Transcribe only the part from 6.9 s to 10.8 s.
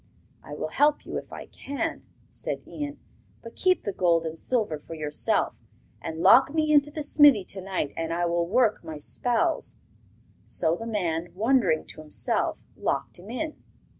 smithy to night, and I will work my spells.' So